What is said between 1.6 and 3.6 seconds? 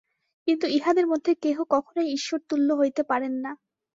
কখনই ঈশ্বরতুল্য হইতে পারেন না।